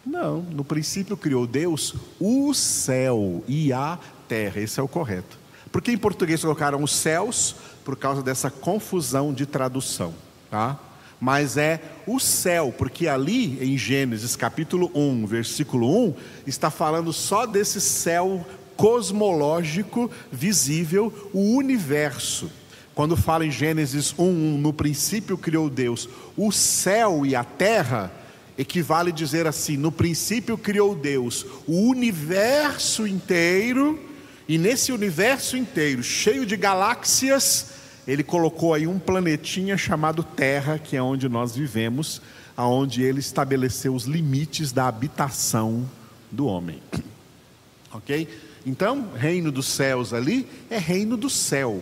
Não, 0.06 0.42
no 0.42 0.64
princípio 0.64 1.16
criou 1.16 1.46
Deus 1.46 1.94
o 2.20 2.54
céu 2.54 3.44
e 3.48 3.72
a 3.72 4.00
terra. 4.28 4.60
Esse 4.60 4.80
é 4.80 4.84
o 4.84 4.88
correto. 4.88 5.38
Por 5.72 5.82
que 5.82 5.92
em 5.92 5.98
português 5.98 6.42
colocaram 6.42 6.84
os 6.84 6.94
céus? 6.94 7.56
Por 7.86 7.96
causa 7.96 8.22
dessa 8.22 8.50
confusão 8.50 9.34
de 9.34 9.46
tradução, 9.46 10.14
tá? 10.50 10.80
Mas 11.20 11.56
é 11.56 11.80
o 12.08 12.20
céu, 12.20 12.74
porque 12.76 13.08
ali 13.08 13.58
em 13.64 13.78
Gênesis 13.78 14.36
capítulo 14.36 14.92
1, 14.96 15.26
versículo 15.28 16.08
1, 16.08 16.16
está 16.48 16.72
falando 16.72 17.14
só 17.14 17.46
desse 17.46 17.80
céu 17.80 18.46
cosmológico 18.76 20.10
visível, 20.32 21.30
o 21.32 21.56
universo. 21.56 22.50
Quando 22.96 23.16
fala 23.16 23.46
em 23.46 23.52
Gênesis 23.52 24.14
1:1, 24.18 24.58
no 24.58 24.74
princípio 24.74 25.38
criou 25.38 25.70
Deus 25.70 26.10
o 26.36 26.52
céu 26.52 27.24
e 27.26 27.36
a 27.36 27.44
terra, 27.44 28.12
equivale 28.58 29.12
dizer 29.12 29.48
assim: 29.48 29.78
no 29.78 29.92
princípio 29.92 30.58
criou 30.58 30.96
Deus 30.96 31.46
o 31.68 31.90
universo 31.90 33.08
inteiro, 33.08 34.00
e 34.48 34.58
nesse 34.58 34.92
universo 34.92 35.56
inteiro, 35.56 36.04
cheio 36.04 36.46
de 36.46 36.58
galáxias, 36.58 37.68
ele 38.08 38.24
colocou 38.24 38.74
aí 38.74 38.88
um 38.88 39.00
planetinha 39.00 39.78
chamado 39.78 40.24
Terra, 40.24 40.78
que 40.78 40.98
é 40.98 41.02
onde 41.02 41.30
nós 41.30 41.56
vivemos, 41.56 42.22
aonde 42.58 43.02
ele 43.02 43.20
estabeleceu 43.20 43.96
os 43.96 44.06
limites 44.06 44.72
da 44.72 44.88
habitação 44.88 45.90
do 46.30 46.46
homem. 46.48 46.82
OK? 47.94 48.28
Então, 48.66 49.10
reino 49.16 49.52
dos 49.52 49.68
céus 49.68 50.14
ali 50.14 50.48
é 50.70 50.78
reino 50.78 51.18
do 51.18 51.30
céu. 51.30 51.82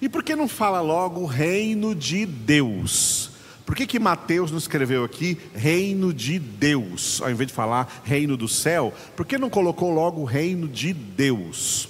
E 0.00 0.08
por 0.08 0.22
que 0.22 0.34
não 0.34 0.48
fala 0.48 0.80
logo 0.80 1.24
reino 1.26 1.94
de 1.94 2.26
Deus? 2.26 3.31
Por 3.72 3.76
que, 3.76 3.86
que 3.86 3.98
Mateus 3.98 4.50
não 4.50 4.58
escreveu 4.58 5.02
aqui 5.02 5.38
reino 5.54 6.12
de 6.12 6.38
Deus, 6.38 7.22
ao 7.22 7.30
invés 7.30 7.48
de 7.48 7.54
falar 7.54 8.02
reino 8.04 8.36
do 8.36 8.46
céu? 8.46 8.92
Por 9.16 9.24
que 9.24 9.38
não 9.38 9.48
colocou 9.48 9.90
logo 9.90 10.24
reino 10.24 10.68
de 10.68 10.92
Deus? 10.92 11.88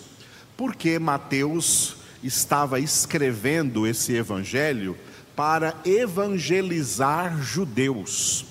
Porque 0.56 0.96
Mateus 1.00 1.96
estava 2.22 2.78
escrevendo 2.78 3.84
esse 3.84 4.14
evangelho 4.14 4.96
para 5.34 5.74
evangelizar 5.84 7.42
judeus. 7.42 8.44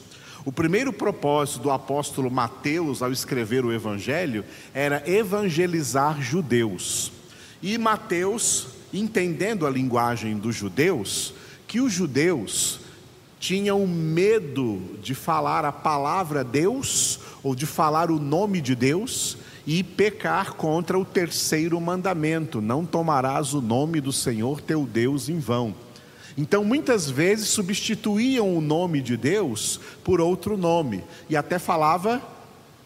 O 0.44 0.52
primeiro 0.52 0.92
propósito 0.92 1.62
do 1.62 1.72
apóstolo 1.72 2.30
Mateus 2.30 3.02
ao 3.02 3.14
escrever 3.14 3.64
o 3.64 3.72
evangelho 3.72 4.44
era 4.74 5.10
evangelizar 5.10 6.22
judeus. 6.22 7.14
E 7.62 7.78
Mateus, 7.78 8.68
entendendo 8.94 9.66
a 9.66 9.70
linguagem 9.70 10.38
dos 10.38 10.54
judeus, 10.58 11.34
que 11.66 11.80
os 11.80 11.94
judeus 11.94 12.81
tinham 13.42 13.88
medo 13.88 14.80
de 15.02 15.16
falar 15.16 15.66
a 15.66 15.72
palavra 15.72 16.44
Deus 16.44 17.20
ou 17.44 17.56
de 17.56 17.66
falar 17.66 18.12
o 18.12 18.20
nome 18.20 18.62
de 18.62 18.76
Deus 18.76 19.36
e 19.66 19.84
pecar 19.84 20.54
contra 20.54 20.98
o 20.98 21.04
terceiro 21.04 21.82
mandamento: 21.82 22.62
não 22.62 22.86
tomarás 22.86 23.56
o 23.56 23.62
nome 23.62 24.00
do 24.00 24.14
Senhor 24.14 24.62
teu 24.62 24.86
Deus 24.86 25.28
em 25.28 25.40
vão. 25.40 25.74
Então, 26.38 26.64
muitas 26.64 27.10
vezes 27.10 27.50
substituíam 27.50 28.56
o 28.56 28.62
nome 28.62 29.02
de 29.02 29.18
Deus 29.18 29.82
por 30.04 30.22
outro 30.22 30.56
nome, 30.56 31.04
e 31.30 31.36
até 31.36 31.60
falava 31.60 32.22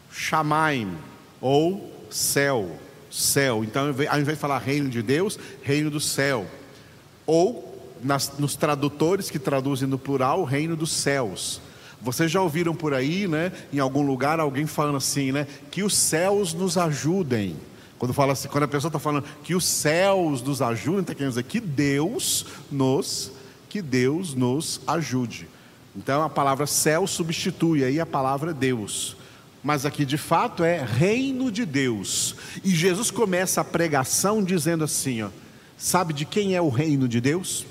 Shamaim, 0.10 0.94
ou 1.40 1.92
céu, 2.10 2.72
céu. 3.12 3.64
Então, 3.64 3.88
ao 3.88 4.20
invés 4.20 4.38
de 4.38 4.42
falar 4.42 4.58
reino 4.60 4.90
de 4.90 5.04
Deus, 5.04 5.38
reino 5.62 5.92
do 5.92 6.00
céu. 6.00 6.46
Ou, 7.26 7.65
nas, 8.06 8.38
nos 8.38 8.56
tradutores 8.56 9.30
que 9.30 9.40
traduzem 9.40 9.88
no 9.88 9.98
plural, 9.98 10.44
reino 10.44 10.76
dos 10.76 10.92
céus. 10.92 11.60
Vocês 12.02 12.32
já 12.32 12.40
ouviram 12.40 12.76
por 12.76 12.94
aí, 12.94 13.28
né, 13.28 13.52
em 13.74 13.80
algum 13.80 14.06
lugar, 14.06 14.40
alguém 14.40 14.68
falando 14.68 14.98
assim, 14.98 15.32
né, 15.32 15.48
que 15.72 15.82
os 15.82 15.96
céus 15.96 16.54
nos 16.54 16.78
ajudem. 16.78 17.56
Quando, 17.98 18.14
fala 18.14 18.34
assim, 18.34 18.48
quando 18.48 18.66
a 18.66 18.68
pessoa 18.68 18.90
está 18.90 19.00
falando 19.00 19.26
que 19.44 19.56
os 19.56 19.66
céus 19.66 20.42
nos 20.42 20.62
ajudem, 20.62 21.02
está 21.02 21.16
querendo 21.16 21.32
dizer 21.32 21.44
que 21.44 21.60
Deus 21.60 22.46
nos 22.72 23.32
que 23.70 23.82
Deus 23.82 24.34
nos 24.34 24.80
ajude. 24.88 25.50
Então 25.94 26.24
a 26.24 26.30
palavra 26.30 26.66
céu 26.66 27.06
substitui 27.06 27.84
aí 27.84 28.00
a 28.00 28.06
palavra 28.06 28.54
Deus. 28.54 29.18
Mas 29.62 29.86
aqui 29.86 30.06
de 30.06 30.18
fato 30.18 30.64
é 30.64 30.82
reino 30.82 31.52
de 31.52 31.66
Deus. 31.66 32.38
E 32.64 32.70
Jesus 32.70 33.12
começa 33.12 33.60
a 33.60 33.66
pregação 33.66 34.42
dizendo 34.42 34.86
assim, 34.86 35.24
ó: 35.24 35.30
Sabe 35.78 36.14
de 36.14 36.24
quem 36.24 36.56
é 36.56 36.62
o 36.62 36.70
reino 36.70 37.06
de 37.06 37.20
Deus? 37.20 37.66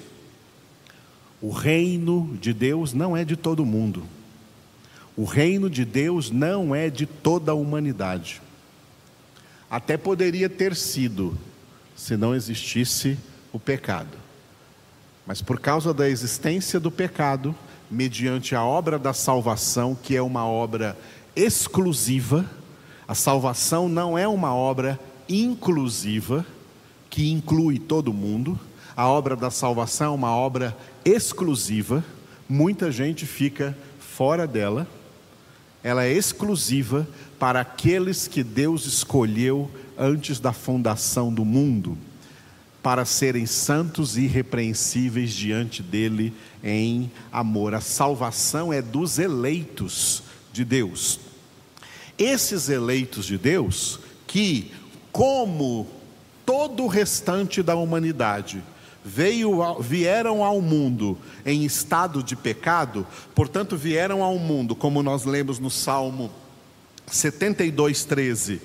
O 1.44 1.50
reino 1.50 2.38
de 2.40 2.54
Deus 2.54 2.94
não 2.94 3.14
é 3.14 3.22
de 3.22 3.36
todo 3.36 3.66
mundo. 3.66 4.02
O 5.14 5.24
reino 5.24 5.68
de 5.68 5.84
Deus 5.84 6.30
não 6.30 6.74
é 6.74 6.88
de 6.88 7.04
toda 7.04 7.52
a 7.52 7.54
humanidade. 7.54 8.40
Até 9.70 9.98
poderia 9.98 10.48
ter 10.48 10.74
sido, 10.74 11.36
se 11.94 12.16
não 12.16 12.34
existisse 12.34 13.18
o 13.52 13.60
pecado. 13.60 14.16
Mas 15.26 15.42
por 15.42 15.60
causa 15.60 15.92
da 15.92 16.08
existência 16.08 16.80
do 16.80 16.90
pecado, 16.90 17.54
mediante 17.90 18.54
a 18.54 18.64
obra 18.64 18.98
da 18.98 19.12
salvação, 19.12 19.94
que 19.94 20.16
é 20.16 20.22
uma 20.22 20.46
obra 20.46 20.96
exclusiva, 21.36 22.50
a 23.06 23.14
salvação 23.14 23.86
não 23.86 24.16
é 24.16 24.26
uma 24.26 24.54
obra 24.54 24.98
inclusiva, 25.28 26.46
que 27.10 27.30
inclui 27.30 27.78
todo 27.78 28.14
mundo, 28.14 28.58
a 28.96 29.06
obra 29.06 29.34
da 29.34 29.50
salvação 29.50 30.12
é 30.12 30.14
uma 30.14 30.30
obra 30.34 30.76
exclusiva, 31.04 32.04
muita 32.48 32.92
gente 32.92 33.26
fica 33.26 33.76
fora 33.98 34.46
dela, 34.46 34.86
ela 35.82 36.04
é 36.04 36.12
exclusiva 36.12 37.06
para 37.38 37.60
aqueles 37.60 38.28
que 38.28 38.42
Deus 38.42 38.86
escolheu 38.86 39.70
antes 39.98 40.40
da 40.40 40.52
fundação 40.52 41.32
do 41.32 41.44
mundo 41.44 41.98
para 42.82 43.04
serem 43.06 43.46
santos 43.46 44.16
e 44.16 44.22
irrepreensíveis 44.22 45.32
diante 45.32 45.82
dele 45.82 46.34
em 46.62 47.10
amor. 47.32 47.74
A 47.74 47.80
salvação 47.80 48.72
é 48.72 48.82
dos 48.82 49.18
eleitos 49.18 50.22
de 50.52 50.64
Deus. 50.64 51.18
Esses 52.18 52.68
eleitos 52.68 53.24
de 53.24 53.38
Deus, 53.38 53.98
que, 54.26 54.70
como 55.10 55.86
todo 56.44 56.84
o 56.84 56.86
restante 56.86 57.62
da 57.62 57.74
humanidade, 57.74 58.62
veio, 59.04 59.80
vieram 59.80 60.42
ao 60.42 60.60
mundo 60.60 61.18
em 61.44 61.64
estado 61.64 62.22
de 62.22 62.34
pecado, 62.34 63.06
portanto, 63.34 63.76
vieram 63.76 64.22
ao 64.22 64.38
mundo, 64.38 64.74
como 64.74 65.02
nós 65.02 65.24
lemos 65.24 65.58
no 65.58 65.70
Salmo 65.70 66.30
72, 67.06 68.04
13, 68.04 68.62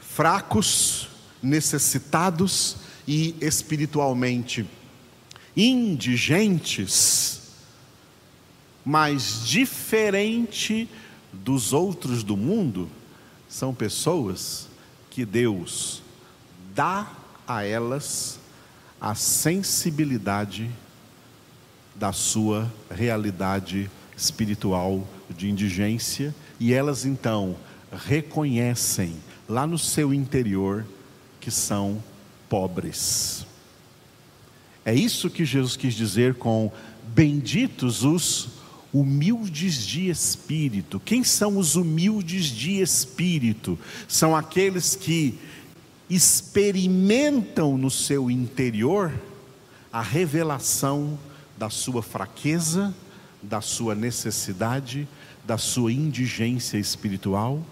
fracos, 0.00 1.08
necessitados, 1.42 2.88
e 3.08 3.34
espiritualmente 3.40 4.66
indigentes, 5.56 7.40
mas 8.84 9.46
diferente 9.46 10.86
dos 11.32 11.72
outros 11.72 12.22
do 12.22 12.36
mundo, 12.36 12.86
são 13.48 13.74
pessoas 13.74 14.68
que 15.10 15.24
Deus 15.24 16.02
dá 16.74 17.10
a 17.46 17.64
elas 17.64 18.37
a 19.00 19.14
sensibilidade 19.14 20.70
da 21.94 22.12
sua 22.12 22.72
realidade 22.90 23.90
espiritual 24.16 25.06
de 25.30 25.48
indigência 25.48 26.34
e 26.58 26.72
elas 26.72 27.04
então 27.04 27.56
reconhecem 28.06 29.16
lá 29.48 29.66
no 29.66 29.78
seu 29.78 30.12
interior 30.12 30.84
que 31.40 31.50
são 31.50 32.02
pobres. 32.48 33.46
É 34.84 34.94
isso 34.94 35.30
que 35.30 35.44
Jesus 35.44 35.76
quis 35.76 35.94
dizer 35.94 36.34
com 36.34 36.72
benditos 37.14 38.04
os 38.04 38.48
humildes 38.92 39.86
de 39.86 40.08
espírito. 40.08 41.00
Quem 41.00 41.22
são 41.22 41.58
os 41.58 41.76
humildes 41.76 42.46
de 42.46 42.80
espírito? 42.80 43.78
São 44.06 44.34
aqueles 44.34 44.96
que 44.96 45.38
experimentam 46.08 47.76
no 47.76 47.90
seu 47.90 48.30
interior 48.30 49.12
a 49.92 50.00
revelação 50.00 51.18
da 51.56 51.68
sua 51.68 52.02
fraqueza, 52.02 52.94
da 53.42 53.60
sua 53.60 53.94
necessidade, 53.94 55.06
da 55.44 55.58
sua 55.58 55.92
indigência 55.92 56.78
espiritual? 56.78 57.62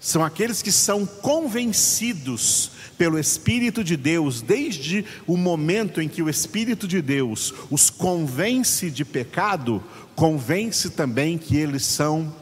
São 0.00 0.24
aqueles 0.24 0.62
que 0.62 0.72
são 0.72 1.04
convencidos 1.04 2.70
pelo 2.96 3.18
Espírito 3.18 3.84
de 3.84 3.98
Deus, 3.98 4.40
desde 4.40 5.04
o 5.26 5.36
momento 5.36 6.00
em 6.00 6.08
que 6.08 6.22
o 6.22 6.30
Espírito 6.30 6.88
de 6.88 7.02
Deus 7.02 7.52
os 7.70 7.90
convence 7.90 8.90
de 8.90 9.04
pecado, 9.04 9.82
convence 10.16 10.88
também 10.90 11.36
que 11.36 11.56
eles 11.56 11.84
são 11.84 12.34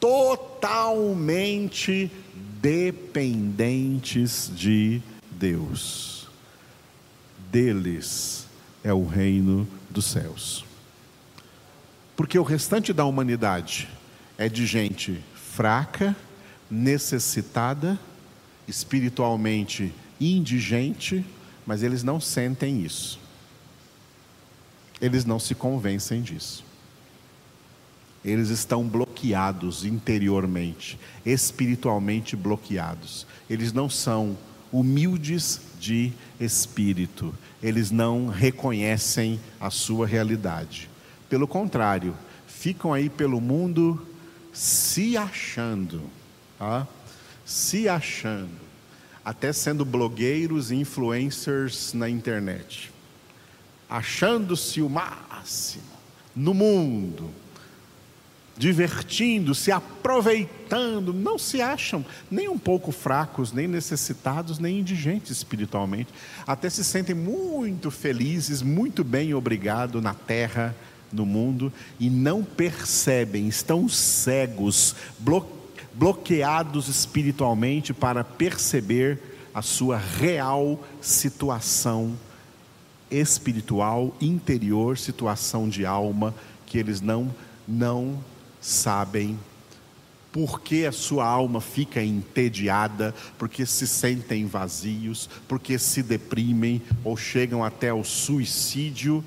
totalmente 0.00 2.10
dependentes 2.60 4.50
de 4.54 5.00
Deus. 5.32 6.28
Deles 7.50 8.46
é 8.84 8.92
o 8.92 9.06
reino 9.06 9.66
dos 9.88 10.04
céus. 10.06 10.64
Porque 12.16 12.38
o 12.38 12.42
restante 12.42 12.92
da 12.92 13.04
humanidade 13.04 13.88
é 14.36 14.48
de 14.48 14.66
gente 14.66 15.22
fraca, 15.34 16.14
necessitada, 16.70 17.98
espiritualmente 18.68 19.92
indigente, 20.20 21.24
mas 21.66 21.82
eles 21.82 22.02
não 22.02 22.20
sentem 22.20 22.84
isso. 22.84 23.18
Eles 25.00 25.24
não 25.24 25.38
se 25.38 25.54
convencem 25.54 26.20
disso. 26.20 26.69
Eles 28.24 28.48
estão 28.50 28.86
bloqueados 28.86 29.84
interiormente, 29.84 30.98
espiritualmente 31.24 32.36
bloqueados. 32.36 33.26
Eles 33.48 33.72
não 33.72 33.88
são 33.88 34.36
humildes 34.72 35.60
de 35.78 36.12
espírito, 36.38 37.34
eles 37.62 37.90
não 37.90 38.28
reconhecem 38.28 39.40
a 39.58 39.70
sua 39.70 40.06
realidade. 40.06 40.88
Pelo 41.28 41.48
contrário, 41.48 42.14
ficam 42.46 42.92
aí 42.92 43.08
pelo 43.08 43.40
mundo 43.40 44.06
se 44.52 45.16
achando 45.16 46.02
tá? 46.60 46.86
se 47.44 47.88
achando, 47.88 48.60
até 49.24 49.52
sendo 49.52 49.84
blogueiros 49.84 50.70
e 50.70 50.76
influencers 50.76 51.94
na 51.94 52.08
internet, 52.08 52.92
achando-se 53.88 54.82
o 54.82 54.88
máximo 54.88 55.82
no 56.36 56.52
mundo, 56.52 57.30
divertindo-se, 58.60 59.72
aproveitando, 59.72 61.14
não 61.14 61.38
se 61.38 61.62
acham 61.62 62.04
nem 62.30 62.46
um 62.46 62.58
pouco 62.58 62.92
fracos, 62.92 63.52
nem 63.52 63.66
necessitados, 63.66 64.58
nem 64.58 64.80
indigentes 64.80 65.30
espiritualmente, 65.30 66.12
até 66.46 66.68
se 66.68 66.84
sentem 66.84 67.14
muito 67.14 67.90
felizes, 67.90 68.60
muito 68.60 69.02
bem 69.02 69.32
obrigado 69.32 70.02
na 70.02 70.12
terra, 70.12 70.76
no 71.10 71.24
mundo, 71.24 71.72
e 71.98 72.10
não 72.10 72.44
percebem, 72.44 73.48
estão 73.48 73.88
cegos, 73.88 74.94
bloqueados 75.18 75.60
bloqueados 75.92 76.88
espiritualmente 76.88 77.92
para 77.92 78.22
perceber 78.22 79.18
a 79.52 79.60
sua 79.60 79.98
real 79.98 80.82
situação 81.00 82.16
espiritual, 83.10 84.16
interior, 84.20 84.96
situação 84.96 85.68
de 85.68 85.84
alma, 85.84 86.32
que 86.64 86.78
eles 86.78 87.00
não 87.00 87.34
não 87.66 88.18
sabem 88.60 89.38
porque 90.32 90.84
a 90.86 90.92
sua 90.92 91.26
alma 91.26 91.60
fica 91.60 92.02
entediada, 92.02 93.14
porque 93.36 93.66
se 93.66 93.86
sentem 93.86 94.46
vazios, 94.46 95.28
porque 95.48 95.78
se 95.78 96.02
deprimem 96.02 96.80
ou 97.02 97.16
chegam 97.16 97.64
até 97.64 97.92
o 97.92 98.04
suicídio. 98.04 99.24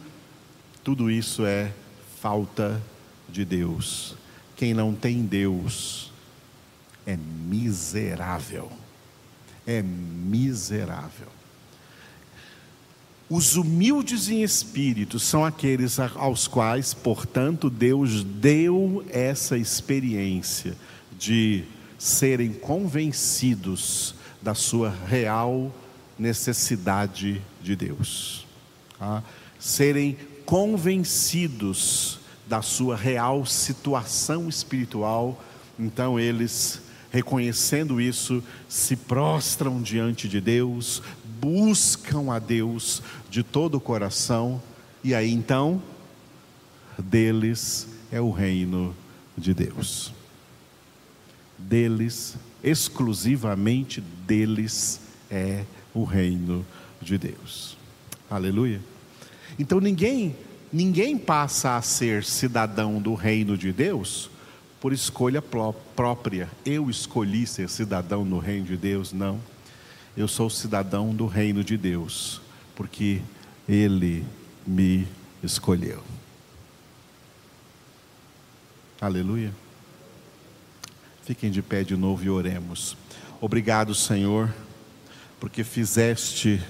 Tudo 0.83 1.11
isso 1.11 1.45
é 1.45 1.73
falta 2.21 2.81
de 3.27 3.43
Deus. 3.43 4.15
Quem 4.55 4.73
não 4.73 4.93
tem 4.93 5.23
Deus 5.23 6.11
é 7.05 7.17
miserável. 7.17 8.71
É 9.67 9.81
miserável. 9.81 11.27
Os 13.35 13.55
humildes 13.55 14.29
em 14.29 14.43
espírito 14.43 15.17
são 15.17 15.43
aqueles 15.43 15.97
aos 15.99 16.47
quais, 16.47 16.93
portanto, 16.93 17.67
Deus 17.67 18.23
deu 18.23 19.03
essa 19.09 19.57
experiência 19.57 20.77
de 21.17 21.63
serem 21.97 22.53
convencidos 22.53 24.13
da 24.39 24.53
sua 24.53 24.91
real 25.07 25.73
necessidade 26.15 27.41
de 27.59 27.75
Deus, 27.75 28.45
tá? 28.99 29.23
serem 29.57 30.15
convencidos 30.45 32.19
da 32.47 32.61
sua 32.61 32.95
real 32.95 33.47
situação 33.47 34.47
espiritual, 34.47 35.43
então 35.79 36.19
eles 36.19 36.83
reconhecendo 37.13 38.01
isso, 38.01 38.43
se 38.67 38.95
prostram 38.95 39.79
diante 39.83 40.27
de 40.27 40.41
Deus, 40.41 41.03
buscam 41.43 42.31
a 42.31 42.39
Deus 42.39 43.03
de 43.29 43.43
todo 43.43 43.75
o 43.75 43.81
coração, 43.81 44.63
e 45.03 45.13
aí 45.13 45.29
então, 45.29 45.83
deles 46.97 47.85
é 48.09 48.21
o 48.21 48.31
reino 48.31 48.95
de 49.37 49.53
Deus. 49.53 50.13
Deles, 51.59 52.37
exclusivamente 52.63 53.99
deles 53.99 55.01
é 55.29 55.65
o 55.93 56.05
reino 56.05 56.65
de 57.01 57.17
Deus. 57.17 57.75
Aleluia. 58.29 58.79
Então 59.59 59.81
ninguém, 59.81 60.33
ninguém 60.71 61.17
passa 61.17 61.75
a 61.75 61.81
ser 61.81 62.23
cidadão 62.23 63.01
do 63.01 63.15
reino 63.15 63.57
de 63.57 63.73
Deus 63.73 64.29
por 64.79 64.93
escolha 64.93 65.41
própria. 65.41 66.49
Eu 66.65 66.89
escolhi 66.89 67.45
ser 67.45 67.69
cidadão 67.69 68.23
no 68.23 68.39
reino 68.39 68.67
de 68.67 68.77
Deus, 68.77 69.11
não. 69.11 69.41
Eu 70.15 70.27
sou 70.27 70.49
cidadão 70.49 71.13
do 71.13 71.25
reino 71.25 71.63
de 71.63 71.77
Deus, 71.77 72.41
porque 72.75 73.21
Ele 73.67 74.25
me 74.65 75.07
escolheu. 75.41 76.03
Aleluia. 79.01 79.51
Fiquem 81.23 81.49
de 81.49 81.61
pé 81.61 81.83
de 81.83 81.95
novo 81.95 82.23
e 82.23 82.29
oremos. 82.29 82.95
Obrigado, 83.41 83.95
Senhor, 83.95 84.53
porque 85.39 85.63
fizeste 85.63 86.61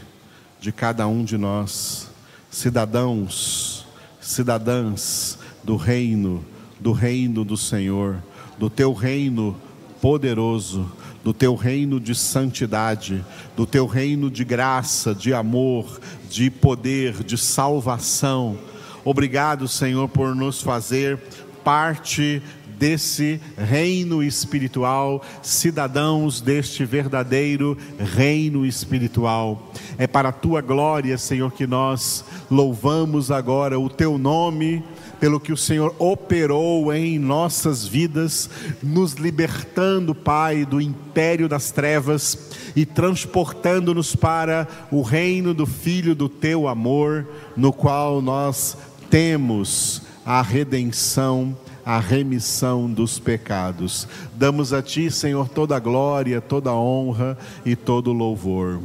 de 0.60 0.71
cada 0.71 1.08
um 1.08 1.23
de 1.23 1.38
nós 1.38 2.10
cidadãos, 2.49 3.86
cidadãs 4.21 5.38
do 5.63 5.75
reino 5.75 6.45
do 6.84 6.91
reino 6.91 7.45
do 7.45 7.56
Senhor, 7.56 8.21
do 8.60 8.69
teu 8.69 8.91
reino 8.91 9.56
poderoso, 10.01 10.91
do 11.23 11.33
teu 11.33 11.55
reino 11.55 11.99
de 11.99 12.13
santidade, 12.13 13.23
do 13.55 13.65
teu 13.65 13.86
reino 13.86 14.29
de 14.29 14.43
graça, 14.43 15.15
de 15.15 15.33
amor, 15.33 15.99
de 16.29 16.49
poder, 16.51 17.23
de 17.23 17.38
salvação. 17.38 18.57
Obrigado, 19.05 19.67
Senhor, 19.67 20.09
por 20.09 20.36
nos 20.36 20.62
fazer 20.62 21.17
parte 21.63 22.41
desse 22.77 23.39
reino 23.57 24.21
espiritual, 24.21 25.23
cidadãos 25.41 26.41
deste 26.41 26.83
verdadeiro 26.83 27.77
reino 27.97 28.65
espiritual. 28.65 29.71
É 29.97 30.05
para 30.05 30.29
a 30.29 30.33
tua 30.33 30.59
glória, 30.59 31.17
Senhor, 31.17 31.53
que 31.53 31.65
nós 31.65 32.25
louvamos 32.51 33.31
agora 33.31 33.79
o 33.79 33.89
teu 33.89 34.17
nome 34.17 34.83
pelo 35.23 35.39
que 35.39 35.53
o 35.53 35.57
Senhor 35.57 35.95
operou 35.99 36.93
em 36.93 37.17
nossas 37.17 37.88
vidas, 37.88 38.49
nos 38.83 39.13
libertando, 39.13 40.13
Pai, 40.13 40.65
do 40.65 40.81
império 40.81 41.47
das 41.47 41.71
trevas 41.71 42.49
e 42.75 42.86
transportando-nos 42.86 44.17
para 44.17 44.67
o 44.91 45.01
reino 45.01 45.53
do 45.53 45.65
Filho 45.65 46.13
do 46.13 46.27
teu 46.27 46.67
amor, 46.67 47.25
no 47.55 47.71
qual 47.71 48.21
nós 48.21 48.75
temos 49.09 50.01
a 50.25 50.41
redenção 50.41 51.55
a 51.86 51.99
remissão 51.99 52.91
dos 52.91 53.17
pecados. 53.19 54.07
Damos 54.36 54.73
a 54.73 54.81
Ti, 54.81 55.09
Senhor, 55.09 55.47
toda 55.47 55.75
a 55.75 55.79
glória, 55.79 56.41
toda 56.41 56.69
a 56.69 56.75
honra 56.75 57.38
e 57.65 57.75
todo 57.77 58.09
o 58.09 58.13
louvor. 58.13 58.81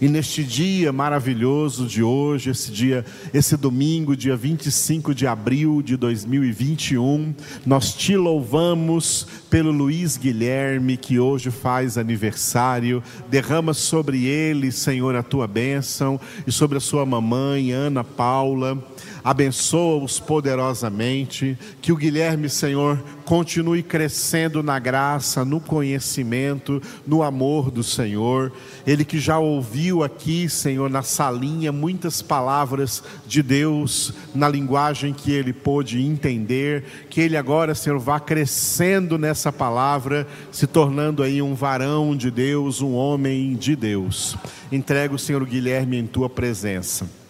E 0.00 0.08
neste 0.08 0.42
dia 0.44 0.92
maravilhoso 0.92 1.86
de 1.86 2.02
hoje, 2.02 2.50
esse 2.50 2.70
dia, 2.70 3.04
esse 3.32 3.56
domingo, 3.56 4.16
dia 4.16 4.36
25 4.36 5.14
de 5.14 5.26
abril 5.26 5.82
de 5.82 5.96
2021, 5.96 7.34
nós 7.64 7.94
te 7.94 8.16
louvamos 8.16 9.26
pelo 9.48 9.70
Luiz 9.70 10.16
Guilherme, 10.16 10.96
que 10.96 11.18
hoje 11.18 11.50
faz 11.50 11.98
aniversário. 11.98 13.02
Derrama 13.28 13.74
sobre 13.74 14.24
ele, 14.24 14.72
Senhor, 14.72 15.14
a 15.14 15.22
tua 15.22 15.46
bênção 15.46 16.20
e 16.46 16.52
sobre 16.52 16.78
a 16.78 16.80
sua 16.80 17.04
mamãe, 17.04 17.72
Ana 17.72 18.04
Paula 18.04 18.82
abençoa-os 19.24 20.18
poderosamente, 20.18 21.56
que 21.80 21.92
o 21.92 21.96
Guilherme, 21.96 22.48
Senhor, 22.48 23.02
continue 23.32 23.82
crescendo 23.82 24.62
na 24.62 24.78
graça, 24.78 25.42
no 25.42 25.58
conhecimento, 25.58 26.82
no 27.06 27.22
amor 27.22 27.70
do 27.70 27.82
Senhor. 27.82 28.52
Ele 28.86 29.06
que 29.06 29.18
já 29.18 29.38
ouviu 29.38 30.04
aqui, 30.04 30.50
Senhor, 30.50 30.90
na 30.90 31.02
salinha, 31.02 31.72
muitas 31.72 32.20
palavras 32.20 33.02
de 33.26 33.42
Deus, 33.42 34.12
na 34.34 34.50
linguagem 34.50 35.14
que 35.14 35.32
ele 35.32 35.54
pôde 35.54 36.02
entender, 36.02 36.84
que 37.08 37.22
ele 37.22 37.34
agora, 37.34 37.74
Senhor, 37.74 37.98
vá 37.98 38.20
crescendo 38.20 39.16
nessa 39.16 39.50
palavra, 39.50 40.26
se 40.50 40.66
tornando 40.66 41.22
aí 41.22 41.40
um 41.40 41.54
varão 41.54 42.14
de 42.14 42.30
Deus, 42.30 42.82
um 42.82 42.92
homem 42.92 43.56
de 43.56 43.74
Deus. 43.74 44.36
Entrega 44.70 45.14
o 45.14 45.18
Senhor 45.18 45.42
Guilherme 45.46 45.96
em 45.96 46.06
tua 46.06 46.28
presença. 46.28 47.21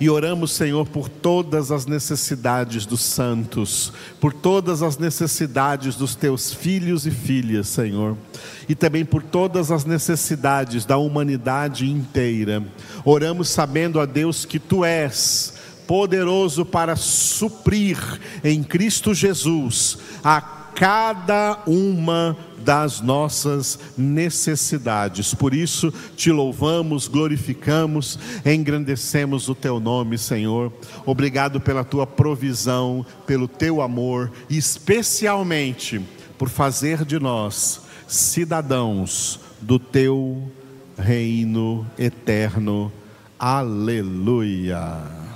E 0.00 0.08
oramos, 0.08 0.52
Senhor, 0.52 0.86
por 0.88 1.08
todas 1.08 1.70
as 1.70 1.84
necessidades 1.84 2.86
dos 2.86 3.02
santos, 3.02 3.92
por 4.18 4.32
todas 4.32 4.82
as 4.82 4.96
necessidades 4.96 5.94
dos 5.94 6.14
teus 6.14 6.52
filhos 6.52 7.06
e 7.06 7.10
filhas, 7.10 7.68
Senhor, 7.68 8.16
e 8.68 8.74
também 8.74 9.04
por 9.04 9.22
todas 9.22 9.70
as 9.70 9.84
necessidades 9.84 10.86
da 10.86 10.96
humanidade 10.96 11.90
inteira. 11.90 12.62
Oramos 13.04 13.50
sabendo 13.50 14.00
a 14.00 14.06
Deus 14.06 14.44
que 14.46 14.58
tu 14.58 14.84
és 14.84 15.54
poderoso 15.86 16.64
para 16.64 16.96
suprir 16.96 17.98
em 18.44 18.62
Cristo 18.62 19.12
Jesus 19.12 19.98
a 20.22 20.40
cada 20.40 21.62
uma 21.66 22.36
das 22.64 23.00
nossas 23.00 23.78
necessidades. 23.96 25.34
Por 25.34 25.54
isso, 25.54 25.92
te 26.16 26.30
louvamos, 26.30 27.08
glorificamos, 27.08 28.18
engrandecemos 28.44 29.48
o 29.48 29.54
teu 29.54 29.80
nome, 29.80 30.18
Senhor. 30.18 30.72
Obrigado 31.04 31.60
pela 31.60 31.84
tua 31.84 32.06
provisão, 32.06 33.04
pelo 33.26 33.48
teu 33.48 33.80
amor, 33.80 34.30
e 34.48 34.56
especialmente 34.56 36.00
por 36.38 36.48
fazer 36.48 37.04
de 37.04 37.18
nós 37.18 37.82
cidadãos 38.06 39.40
do 39.60 39.78
teu 39.78 40.50
reino 40.96 41.86
eterno. 41.98 42.92
Aleluia. 43.38 45.29